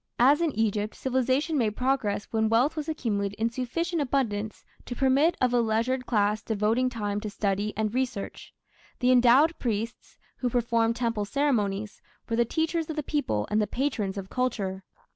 As 0.17 0.41
in 0.41 0.51
Egypt, 0.53 0.95
civilization 0.95 1.59
made 1.59 1.75
progress 1.77 2.27
when 2.31 2.49
wealth 2.49 2.75
was 2.75 2.89
accumulated 2.89 3.39
in 3.39 3.51
sufficient 3.51 4.01
abundance 4.01 4.65
to 4.87 4.95
permit 4.95 5.37
of 5.39 5.53
a 5.53 5.59
leisured 5.59 6.07
class 6.07 6.41
devoting 6.41 6.89
time 6.89 7.19
to 7.21 7.29
study 7.29 7.71
and 7.77 7.93
research. 7.93 8.51
The 8.97 9.11
endowed 9.11 9.59
priests, 9.59 10.17
who 10.37 10.49
performed 10.49 10.95
temple 10.95 11.25
ceremonies, 11.25 12.01
were 12.27 12.35
the 12.35 12.45
teachers 12.45 12.89
of 12.89 12.95
the 12.95 13.03
people 13.03 13.47
and 13.51 13.61
the 13.61 13.67
patrons 13.67 14.17
of 14.17 14.27
culture. 14.31 14.83